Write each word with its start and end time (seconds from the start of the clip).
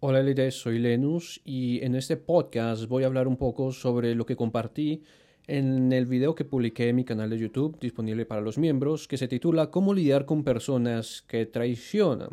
Hola 0.00 0.20
Elite, 0.20 0.52
soy 0.52 0.78
Lenus 0.78 1.40
y 1.44 1.84
en 1.84 1.96
este 1.96 2.16
podcast 2.16 2.86
voy 2.86 3.02
a 3.02 3.06
hablar 3.06 3.26
un 3.26 3.36
poco 3.36 3.72
sobre 3.72 4.14
lo 4.14 4.26
que 4.26 4.36
compartí 4.36 5.02
en 5.48 5.92
el 5.92 6.06
video 6.06 6.36
que 6.36 6.44
publiqué 6.44 6.90
en 6.90 6.94
mi 6.94 7.04
canal 7.04 7.30
de 7.30 7.38
YouTube 7.38 7.80
disponible 7.80 8.24
para 8.24 8.40
los 8.40 8.58
miembros 8.58 9.08
que 9.08 9.16
se 9.16 9.26
titula 9.26 9.72
Cómo 9.72 9.92
lidiar 9.92 10.24
con 10.24 10.44
personas 10.44 11.24
que 11.26 11.46
traicionan. 11.46 12.28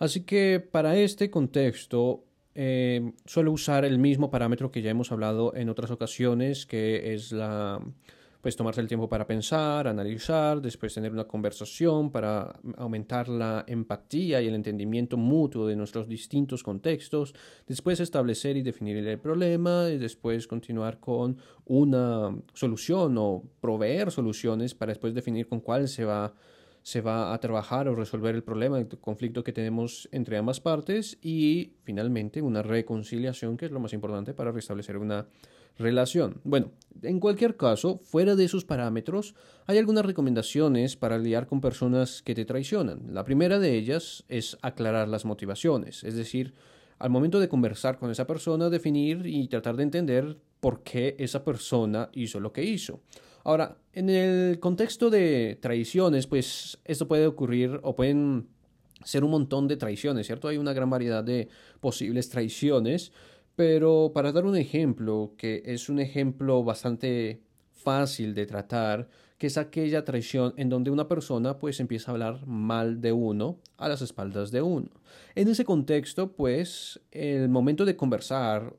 Así 0.00 0.24
que 0.24 0.58
para 0.58 0.96
este 0.96 1.30
contexto 1.30 2.24
eh, 2.56 3.12
suelo 3.26 3.52
usar 3.52 3.84
el 3.84 4.00
mismo 4.00 4.28
parámetro 4.28 4.72
que 4.72 4.82
ya 4.82 4.90
hemos 4.90 5.12
hablado 5.12 5.54
en 5.54 5.68
otras 5.68 5.92
ocasiones 5.92 6.66
que 6.66 7.14
es 7.14 7.30
la 7.30 7.80
pues 8.40 8.56
tomarse 8.56 8.80
el 8.80 8.86
tiempo 8.86 9.08
para 9.08 9.26
pensar, 9.26 9.88
analizar, 9.88 10.60
después 10.60 10.94
tener 10.94 11.12
una 11.12 11.24
conversación 11.24 12.10
para 12.10 12.60
aumentar 12.76 13.28
la 13.28 13.64
empatía 13.66 14.40
y 14.40 14.46
el 14.46 14.54
entendimiento 14.54 15.16
mutuo 15.16 15.66
de 15.66 15.76
nuestros 15.76 16.08
distintos 16.08 16.62
contextos, 16.62 17.34
después 17.66 18.00
establecer 18.00 18.56
y 18.56 18.62
definir 18.62 18.96
el 18.96 19.18
problema 19.18 19.88
y 19.90 19.98
después 19.98 20.46
continuar 20.46 21.00
con 21.00 21.36
una 21.64 22.36
solución 22.54 23.16
o 23.18 23.42
proveer 23.60 24.12
soluciones 24.12 24.74
para 24.74 24.90
después 24.90 25.14
definir 25.14 25.48
con 25.48 25.60
cuál 25.60 25.88
se 25.88 26.04
va 26.04 26.32
se 26.88 27.02
va 27.02 27.34
a 27.34 27.38
trabajar 27.38 27.86
o 27.86 27.94
resolver 27.94 28.34
el 28.34 28.42
problema, 28.42 28.78
el 28.78 28.88
conflicto 28.88 29.44
que 29.44 29.52
tenemos 29.52 30.08
entre 30.10 30.38
ambas 30.38 30.58
partes 30.58 31.18
y 31.20 31.74
finalmente 31.82 32.40
una 32.40 32.62
reconciliación 32.62 33.58
que 33.58 33.66
es 33.66 33.72
lo 33.72 33.78
más 33.78 33.92
importante 33.92 34.32
para 34.32 34.52
restablecer 34.52 34.96
una 34.96 35.26
relación. 35.76 36.40
Bueno, 36.44 36.70
en 37.02 37.20
cualquier 37.20 37.58
caso, 37.58 38.00
fuera 38.02 38.36
de 38.36 38.44
esos 38.46 38.64
parámetros, 38.64 39.34
hay 39.66 39.76
algunas 39.76 40.06
recomendaciones 40.06 40.96
para 40.96 41.18
lidiar 41.18 41.46
con 41.46 41.60
personas 41.60 42.22
que 42.22 42.34
te 42.34 42.46
traicionan. 42.46 43.02
La 43.12 43.22
primera 43.22 43.58
de 43.58 43.76
ellas 43.76 44.24
es 44.30 44.56
aclarar 44.62 45.08
las 45.08 45.26
motivaciones, 45.26 46.04
es 46.04 46.14
decir, 46.14 46.54
al 46.98 47.10
momento 47.10 47.38
de 47.38 47.50
conversar 47.50 47.98
con 47.98 48.10
esa 48.10 48.26
persona, 48.26 48.70
definir 48.70 49.26
y 49.26 49.46
tratar 49.48 49.76
de 49.76 49.82
entender 49.82 50.38
por 50.60 50.82
qué 50.82 51.16
esa 51.18 51.44
persona 51.44 52.08
hizo 52.14 52.40
lo 52.40 52.50
que 52.54 52.64
hizo. 52.64 53.02
Ahora, 53.48 53.78
en 53.94 54.10
el 54.10 54.60
contexto 54.60 55.08
de 55.08 55.58
traiciones, 55.62 56.26
pues 56.26 56.76
esto 56.84 57.08
puede 57.08 57.26
ocurrir 57.26 57.80
o 57.82 57.96
pueden 57.96 58.46
ser 59.02 59.24
un 59.24 59.30
montón 59.30 59.68
de 59.68 59.78
traiciones, 59.78 60.26
¿cierto? 60.26 60.48
Hay 60.48 60.58
una 60.58 60.74
gran 60.74 60.90
variedad 60.90 61.24
de 61.24 61.48
posibles 61.80 62.28
traiciones. 62.28 63.10
Pero 63.56 64.12
para 64.14 64.32
dar 64.32 64.44
un 64.44 64.54
ejemplo, 64.54 65.32
que 65.38 65.62
es 65.64 65.88
un 65.88 65.98
ejemplo 65.98 66.62
bastante 66.62 67.40
fácil 67.72 68.34
de 68.34 68.44
tratar, 68.44 69.08
que 69.38 69.46
es 69.46 69.56
aquella 69.56 70.04
traición 70.04 70.52
en 70.58 70.68
donde 70.68 70.90
una 70.90 71.08
persona 71.08 71.58
pues 71.58 71.80
empieza 71.80 72.10
a 72.10 72.12
hablar 72.12 72.46
mal 72.46 73.00
de 73.00 73.12
uno 73.12 73.60
a 73.78 73.88
las 73.88 74.02
espaldas 74.02 74.50
de 74.50 74.60
uno. 74.60 74.90
En 75.34 75.48
ese 75.48 75.64
contexto, 75.64 76.32
pues 76.32 77.00
el 77.12 77.48
momento 77.48 77.86
de 77.86 77.96
conversar 77.96 78.76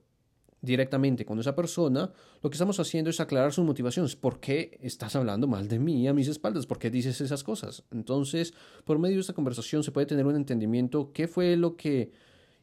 directamente 0.62 1.26
con 1.26 1.40
esa 1.40 1.56
persona, 1.56 2.12
lo 2.42 2.50
que 2.50 2.56
estamos 2.56 2.80
haciendo 2.80 3.10
es 3.10 3.20
aclarar 3.20 3.54
sus 3.54 3.66
motivaciones. 3.66 4.16
¿Por 4.16 4.40
qué 4.40 4.78
estás 4.82 5.16
hablando 5.16 5.48
mal 5.48 5.68
de 5.68 5.80
mí 5.80 6.08
a 6.08 6.14
mis 6.14 6.28
espaldas? 6.28 6.66
¿Por 6.66 6.80
qué 6.80 6.90
dices 6.90 7.22
esas 7.22 7.44
cosas? 7.44 7.84
Entonces, 7.92 8.54
por 8.84 9.00
medio 9.00 9.16
de 9.16 9.22
esta 9.22 9.34
conversación 9.34 9.84
se 9.84 9.92
puede 9.92 10.08
tener 10.08 10.26
un 10.26 10.36
entendimiento 10.36 11.12
qué 11.14 11.28
fue 11.28 11.56
lo 11.56 11.76
que 11.76 12.12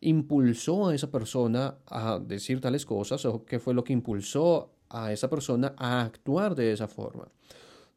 impulsó 0.01 0.89
a 0.89 0.95
esa 0.95 1.11
persona 1.11 1.79
a 1.87 2.19
decir 2.19 2.61
tales 2.61 2.85
cosas 2.85 3.25
o 3.25 3.45
qué 3.45 3.59
fue 3.59 3.75
lo 3.75 3.83
que 3.83 3.93
impulsó 3.93 4.73
a 4.91 5.13
esa 5.13 5.29
persona 5.29 5.75
a 5.77 6.03
actuar 6.03 6.55
de 6.55 6.73
esa 6.73 6.89
forma. 6.89 7.29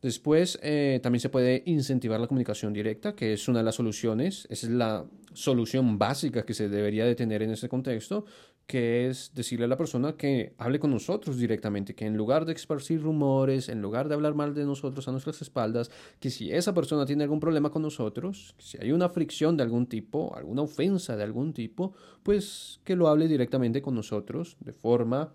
Después 0.01 0.57
eh, 0.61 0.99
también 1.03 1.19
se 1.19 1.29
puede 1.29 1.61
incentivar 1.65 2.19
la 2.19 2.27
comunicación 2.27 2.71
directa, 2.71 3.15
que 3.15 3.33
es 3.33 3.47
una 3.49 3.59
de 3.59 3.65
las 3.65 3.75
soluciones, 3.75 4.47
es 4.49 4.63
la 4.63 5.05
solución 5.33 5.97
básica 5.97 6.43
que 6.43 6.53
se 6.53 6.69
debería 6.69 7.05
de 7.05 7.15
tener 7.15 7.43
en 7.43 7.51
ese 7.51 7.67
contexto, 7.67 8.25
que 8.65 9.07
es 9.07 9.31
decirle 9.33 9.65
a 9.65 9.67
la 9.67 9.77
persona 9.77 10.15
que 10.15 10.53
hable 10.59 10.79
con 10.79 10.91
nosotros 10.91 11.37
directamente, 11.37 11.95
que 11.95 12.05
en 12.05 12.15
lugar 12.15 12.45
de 12.45 12.53
esparcir 12.53 13.01
rumores, 13.01 13.67
en 13.67 13.81
lugar 13.81 14.07
de 14.07 14.13
hablar 14.13 14.35
mal 14.35 14.53
de 14.53 14.63
nosotros 14.63 15.07
a 15.07 15.11
nuestras 15.11 15.41
espaldas, 15.41 15.89
que 16.19 16.29
si 16.29 16.51
esa 16.51 16.73
persona 16.73 17.05
tiene 17.05 17.23
algún 17.23 17.39
problema 17.39 17.71
con 17.71 17.81
nosotros, 17.81 18.53
si 18.59 18.77
hay 18.79 18.91
una 18.91 19.09
fricción 19.09 19.57
de 19.57 19.63
algún 19.63 19.87
tipo, 19.87 20.35
alguna 20.35 20.61
ofensa 20.61 21.17
de 21.17 21.23
algún 21.23 21.51
tipo, 21.51 21.93
pues 22.21 22.79
que 22.83 22.95
lo 22.95 23.07
hable 23.07 23.27
directamente 23.27 23.81
con 23.81 23.95
nosotros 23.95 24.55
de 24.59 24.71
forma 24.71 25.33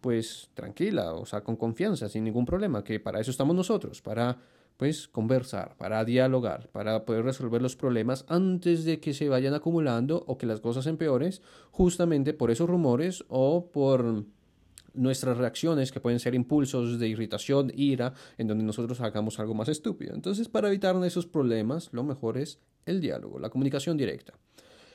pues 0.00 0.50
tranquila, 0.54 1.14
o 1.14 1.26
sea, 1.26 1.42
con 1.42 1.56
confianza, 1.56 2.08
sin 2.08 2.24
ningún 2.24 2.46
problema, 2.46 2.84
que 2.84 3.00
para 3.00 3.20
eso 3.20 3.30
estamos 3.30 3.54
nosotros, 3.54 4.02
para 4.02 4.38
pues 4.76 5.08
conversar, 5.08 5.76
para 5.76 6.04
dialogar, 6.04 6.68
para 6.68 7.04
poder 7.04 7.24
resolver 7.24 7.60
los 7.60 7.74
problemas 7.74 8.24
antes 8.28 8.84
de 8.84 9.00
que 9.00 9.12
se 9.12 9.28
vayan 9.28 9.54
acumulando 9.54 10.24
o 10.28 10.38
que 10.38 10.46
las 10.46 10.60
cosas 10.60 10.86
empeores, 10.86 11.42
justamente 11.72 12.32
por 12.32 12.52
esos 12.52 12.70
rumores 12.70 13.24
o 13.28 13.70
por 13.72 14.24
nuestras 14.94 15.36
reacciones 15.36 15.90
que 15.90 16.00
pueden 16.00 16.20
ser 16.20 16.34
impulsos 16.34 16.98
de 16.98 17.08
irritación, 17.08 17.72
ira, 17.74 18.14
en 18.38 18.46
donde 18.46 18.64
nosotros 18.64 19.00
hagamos 19.00 19.40
algo 19.40 19.54
más 19.54 19.68
estúpido. 19.68 20.14
Entonces, 20.14 20.48
para 20.48 20.68
evitar 20.68 20.96
esos 21.04 21.26
problemas, 21.26 21.88
lo 21.92 22.04
mejor 22.04 22.38
es 22.38 22.60
el 22.86 23.00
diálogo, 23.00 23.38
la 23.38 23.50
comunicación 23.50 23.96
directa. 23.96 24.34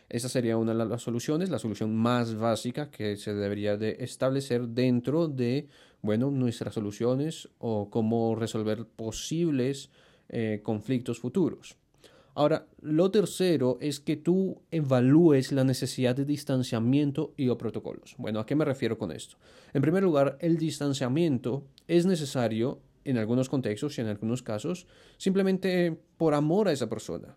Esa 0.10 0.30
sería 0.30 0.58
una 0.58 0.74
de 0.74 0.86
las 0.86 1.02
soluciones, 1.02 1.50
la 1.50 1.60
solución 1.60 1.96
más 1.96 2.36
básica 2.36 2.92
que 2.92 3.18
se 3.18 3.34
debería 3.34 3.78
de 3.78 3.98
establecer 4.00 4.68
dentro 4.68 5.28
de, 5.28 5.68
bueno, 6.02 6.30
nuestras 6.32 6.76
soluciones 6.76 7.50
o 7.58 7.90
cómo 7.90 8.36
resolver 8.36 8.86
posibles 8.86 9.90
eh, 10.30 10.62
conflictos 10.64 11.20
futuros. 11.20 11.78
Ahora, 12.36 12.66
lo 12.82 13.12
tercero 13.12 13.78
es 13.80 14.00
que 14.00 14.16
tú 14.16 14.62
evalúes 14.72 15.52
la 15.52 15.64
necesidad 15.64 16.16
de 16.16 16.26
distanciamiento 16.26 17.34
y 17.38 17.50
o 17.50 17.58
protocolos. 17.58 18.16
Bueno, 18.18 18.40
¿a 18.40 18.46
qué 18.46 18.56
me 18.56 18.66
refiero 18.66 18.98
con 18.98 19.12
esto? 19.12 19.38
En 19.74 19.84
primer 19.84 20.02
lugar, 20.02 20.38
el 20.40 20.58
distanciamiento 20.58 21.64
es 21.88 22.08
necesario 22.08 22.82
en 23.06 23.18
algunos 23.18 23.50
contextos 23.50 23.98
y 23.98 24.02
en 24.02 24.08
algunos 24.08 24.42
casos 24.42 24.88
simplemente 25.18 25.96
por 26.18 26.34
amor 26.34 26.68
a 26.68 26.72
esa 26.72 26.90
persona. 26.90 27.36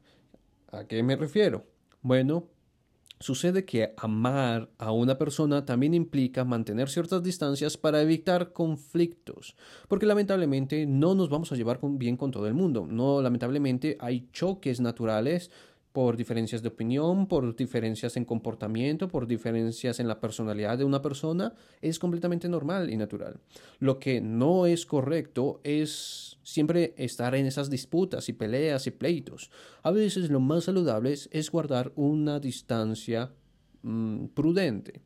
¿A 0.72 0.86
qué 0.86 1.02
me 1.02 1.16
refiero? 1.16 1.66
Bueno, 2.00 2.48
Sucede 3.18 3.64
que 3.64 3.94
amar 3.96 4.68
a 4.76 4.92
una 4.92 5.16
persona 5.16 5.64
también 5.64 5.94
implica 5.94 6.44
mantener 6.44 6.90
ciertas 6.90 7.22
distancias 7.22 7.78
para 7.78 8.02
evitar 8.02 8.52
conflictos, 8.52 9.56
porque 9.88 10.04
lamentablemente 10.04 10.84
no 10.84 11.14
nos 11.14 11.30
vamos 11.30 11.50
a 11.50 11.56
llevar 11.56 11.80
bien 11.82 12.18
con 12.18 12.30
todo 12.30 12.46
el 12.46 12.52
mundo. 12.52 12.86
No, 12.86 13.22
lamentablemente 13.22 13.96
hay 14.00 14.28
choques 14.32 14.80
naturales 14.80 15.50
por 15.96 16.18
diferencias 16.18 16.60
de 16.60 16.68
opinión, 16.68 17.26
por 17.26 17.56
diferencias 17.56 18.18
en 18.18 18.26
comportamiento, 18.26 19.08
por 19.08 19.26
diferencias 19.26 19.98
en 19.98 20.06
la 20.06 20.20
personalidad 20.20 20.76
de 20.76 20.84
una 20.84 21.00
persona, 21.00 21.54
es 21.80 21.98
completamente 21.98 22.50
normal 22.50 22.90
y 22.90 22.98
natural. 22.98 23.40
Lo 23.78 23.98
que 23.98 24.20
no 24.20 24.66
es 24.66 24.84
correcto 24.84 25.62
es 25.64 26.38
siempre 26.42 26.92
estar 26.98 27.34
en 27.34 27.46
esas 27.46 27.70
disputas 27.70 28.28
y 28.28 28.34
peleas 28.34 28.86
y 28.86 28.90
pleitos. 28.90 29.50
A 29.82 29.90
veces 29.90 30.28
lo 30.28 30.38
más 30.38 30.64
saludable 30.64 31.14
es 31.14 31.50
guardar 31.50 31.92
una 31.96 32.40
distancia 32.40 33.32
mm, 33.80 34.26
prudente. 34.34 35.00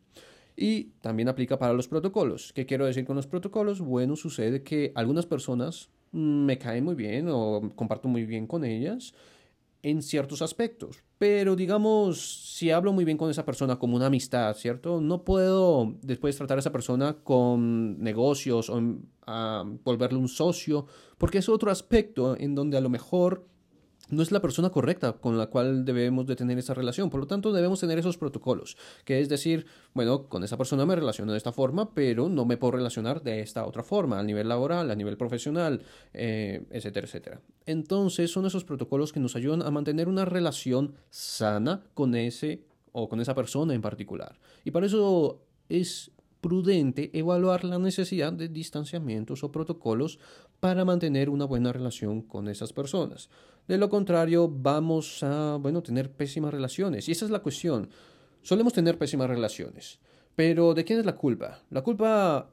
Y 0.56 0.86
también 1.02 1.28
aplica 1.28 1.56
para 1.56 1.72
los 1.72 1.86
protocolos. 1.86 2.52
¿Qué 2.52 2.66
quiero 2.66 2.86
decir 2.86 3.04
con 3.04 3.14
los 3.14 3.28
protocolos? 3.28 3.80
Bueno, 3.80 4.16
sucede 4.16 4.64
que 4.64 4.90
algunas 4.96 5.26
personas 5.26 5.88
mm, 6.10 6.46
me 6.46 6.58
caen 6.58 6.82
muy 6.82 6.96
bien 6.96 7.28
o 7.30 7.70
comparto 7.76 8.08
muy 8.08 8.24
bien 8.24 8.48
con 8.48 8.64
ellas 8.64 9.14
en 9.82 10.02
ciertos 10.02 10.42
aspectos. 10.42 11.02
Pero 11.18 11.56
digamos, 11.56 12.54
si 12.56 12.70
hablo 12.70 12.92
muy 12.92 13.04
bien 13.04 13.16
con 13.16 13.30
esa 13.30 13.44
persona 13.44 13.78
como 13.78 13.96
una 13.96 14.06
amistad, 14.06 14.54
¿cierto? 14.56 15.00
No 15.00 15.24
puedo 15.24 15.96
después 16.02 16.36
tratar 16.36 16.58
a 16.58 16.60
esa 16.60 16.72
persona 16.72 17.18
con 17.22 18.00
negocios 18.00 18.70
o 18.70 18.80
a 19.26 19.64
volverle 19.84 20.18
un 20.18 20.28
socio, 20.28 20.86
porque 21.18 21.38
es 21.38 21.48
otro 21.48 21.70
aspecto 21.70 22.36
en 22.38 22.54
donde 22.54 22.76
a 22.76 22.80
lo 22.80 22.88
mejor 22.88 23.46
no 24.10 24.22
es 24.22 24.32
la 24.32 24.40
persona 24.40 24.70
correcta 24.70 25.12
con 25.12 25.38
la 25.38 25.46
cual 25.46 25.84
debemos 25.84 26.26
de 26.26 26.36
tener 26.36 26.58
esa 26.58 26.74
relación. 26.74 27.10
Por 27.10 27.20
lo 27.20 27.26
tanto, 27.26 27.52
debemos 27.52 27.80
tener 27.80 27.98
esos 27.98 28.16
protocolos, 28.16 28.76
que 29.04 29.20
es 29.20 29.28
decir, 29.28 29.66
bueno, 29.94 30.28
con 30.28 30.44
esa 30.44 30.56
persona 30.56 30.86
me 30.86 30.96
relaciono 30.96 31.32
de 31.32 31.38
esta 31.38 31.52
forma, 31.52 31.94
pero 31.94 32.28
no 32.28 32.44
me 32.44 32.56
puedo 32.56 32.72
relacionar 32.72 33.22
de 33.22 33.40
esta 33.40 33.66
otra 33.66 33.82
forma, 33.82 34.18
a 34.18 34.22
nivel 34.22 34.48
laboral, 34.48 34.90
a 34.90 34.94
nivel 34.94 35.16
profesional, 35.16 35.82
eh, 36.12 36.66
etcétera, 36.70 37.06
etcétera. 37.06 37.40
Entonces, 37.66 38.30
son 38.30 38.46
esos 38.46 38.64
protocolos 38.64 39.12
que 39.12 39.20
nos 39.20 39.36
ayudan 39.36 39.62
a 39.62 39.70
mantener 39.70 40.08
una 40.08 40.24
relación 40.24 40.94
sana 41.10 41.84
con 41.94 42.14
ese 42.14 42.64
o 42.92 43.08
con 43.08 43.20
esa 43.20 43.34
persona 43.34 43.74
en 43.74 43.82
particular. 43.82 44.38
Y 44.64 44.70
para 44.70 44.86
eso 44.86 45.42
es 45.68 46.10
prudente 46.40 47.10
evaluar 47.18 47.64
la 47.64 47.78
necesidad 47.78 48.32
de 48.32 48.48
distanciamientos 48.48 49.44
o 49.44 49.52
protocolos 49.52 50.18
para 50.60 50.84
mantener 50.84 51.30
una 51.30 51.44
buena 51.44 51.72
relación 51.72 52.22
con 52.22 52.48
esas 52.48 52.72
personas. 52.72 53.28
De 53.68 53.78
lo 53.78 53.88
contrario, 53.88 54.48
vamos 54.48 55.22
a, 55.22 55.56
bueno, 55.60 55.82
tener 55.82 56.12
pésimas 56.12 56.52
relaciones. 56.52 57.08
Y 57.08 57.12
esa 57.12 57.24
es 57.24 57.30
la 57.30 57.40
cuestión. 57.40 57.88
Solemos 58.42 58.72
tener 58.72 58.98
pésimas 58.98 59.28
relaciones. 59.28 60.00
Pero 60.34 60.74
¿de 60.74 60.84
quién 60.84 60.98
es 60.98 61.06
la 61.06 61.14
culpa? 61.14 61.60
La 61.70 61.82
culpa, 61.82 62.50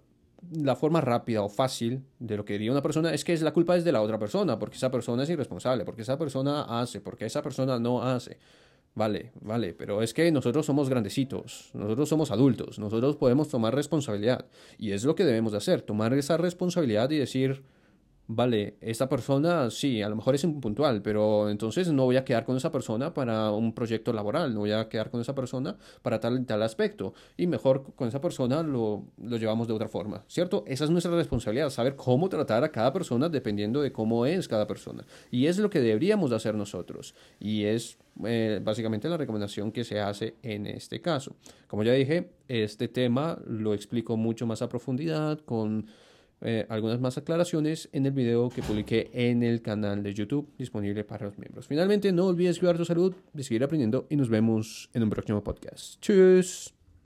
la 0.52 0.76
forma 0.76 1.02
rápida 1.02 1.42
o 1.42 1.50
fácil 1.50 2.04
de 2.20 2.38
lo 2.38 2.46
que 2.46 2.54
diría 2.54 2.72
una 2.72 2.82
persona 2.82 3.14
es 3.14 3.24
que 3.24 3.34
es 3.34 3.42
la 3.42 3.54
culpa 3.54 3.78
es 3.78 3.84
de 3.84 3.92
la 3.92 4.02
otra 4.02 4.20
persona, 4.20 4.60
porque 4.60 4.78
esa 4.78 4.92
persona 4.92 5.24
es 5.24 5.30
irresponsable, 5.30 5.86
porque 5.86 6.02
esa 6.02 6.18
persona 6.18 6.82
hace, 6.82 7.02
porque 7.02 7.26
esa 7.26 7.42
persona 7.42 7.80
no 7.80 8.04
hace. 8.04 8.38
Vale, 8.98 9.32
vale, 9.42 9.76
pero 9.76 10.02
es 10.02 10.12
que 10.12 10.32
nosotros 10.32 10.66
somos 10.66 10.90
grandecitos, 10.90 11.70
nosotros 11.76 12.10
somos 12.10 12.32
adultos, 12.32 12.80
nosotros 12.80 13.16
podemos 13.16 13.48
tomar 13.48 13.76
responsabilidad. 13.76 14.48
Y 14.80 14.90
es 14.90 15.04
lo 15.04 15.14
que 15.14 15.24
debemos 15.24 15.52
de 15.52 15.60
hacer, 15.60 15.84
tomar 15.84 16.16
esa 16.16 16.36
responsabilidad 16.36 17.12
y 17.12 17.20
decir, 17.20 17.62
vale, 18.28 18.78
esta 18.82 19.08
persona 19.08 19.70
sí, 19.70 20.02
a 20.02 20.10
lo 20.10 20.16
mejor 20.16 20.36
es 20.36 20.44
impuntual, 20.44 21.02
pero 21.02 21.50
entonces 21.50 21.92
no 21.92 22.06
voy 22.06 22.18
a 22.18 22.26
quedar 22.26 22.46
con 22.46 22.58
esa 22.58 22.72
persona 22.72 23.14
para 23.14 23.52
un 23.52 23.74
proyecto 23.74 24.12
laboral, 24.14 24.54
no 24.54 24.62
voy 24.62 24.72
a 24.72 24.90
quedar 24.90 25.10
con 25.10 25.22
esa 25.22 25.34
persona 25.34 25.78
para 26.02 26.20
tal 26.20 26.40
y 26.40 26.44
tal 26.44 26.62
aspecto, 26.62 27.14
y 27.38 27.48
mejor 27.48 27.94
con 27.96 28.08
esa 28.08 28.22
persona 28.22 28.64
lo, 28.64 29.06
lo 29.18 29.38
llevamos 29.38 29.68
de 29.68 29.74
otra 29.74 29.88
forma, 29.88 30.24
¿cierto? 30.28 30.64
Esa 30.68 30.84
es 30.84 30.90
nuestra 30.90 31.16
responsabilidad, 31.16 31.70
saber 31.70 31.96
cómo 31.96 32.30
tratar 32.30 32.64
a 32.64 32.72
cada 32.72 32.92
persona 32.92 33.30
dependiendo 33.30 33.82
de 33.82 33.92
cómo 33.92 34.26
es 34.26 34.48
cada 34.48 34.68
persona, 34.68 35.06
y 35.32 35.48
es 35.48 35.58
lo 35.58 35.70
que 35.70 35.80
deberíamos 35.80 36.32
hacer 36.32 36.56
nosotros, 36.56 37.16
y 37.40 37.64
es 37.64 37.98
eh, 38.26 38.60
básicamente 38.64 39.08
la 39.10 39.18
recomendación 39.18 39.72
que 39.72 39.84
se 39.84 40.00
hace 40.00 40.36
en 40.44 40.66
este 40.68 41.02
caso. 41.02 41.36
Como 41.68 41.84
ya 41.84 41.94
dije, 41.94 42.32
este 42.48 42.88
tema 42.88 43.40
lo 43.46 43.74
explico 43.74 44.18
mucho 44.18 44.46
más 44.46 44.62
a 44.62 44.70
profundidad 44.70 45.40
con 45.40 45.88
eh, 46.42 46.66
algunas 46.70 47.00
más 47.00 47.18
aclaraciones 47.18 47.90
en 47.92 48.06
el 48.06 48.12
video 48.12 48.50
que 48.50 48.62
publiqué 48.62 49.10
en 49.14 49.44
el 49.44 49.62
canal 49.62 50.04
de 50.04 50.14
YouTube 50.14 50.50
disponible 50.58 51.04
para 51.04 51.26
los 51.26 51.38
miembros. 51.38 51.68
Finalmente, 51.68 52.12
no 52.12 52.28
olvides 52.28 52.60
cuidar 52.60 52.78
tu 52.78 52.86
salud, 52.86 53.16
de 53.34 53.44
seguir 53.44 53.64
aprendiendo 53.64 54.08
y 54.10 54.16
nos 54.16 54.30
vemos 54.30 54.90
en 54.94 55.04
un 55.04 55.10
próximo 55.10 55.44
podcast. 55.44 56.00
¡Tschüss! 56.02 56.77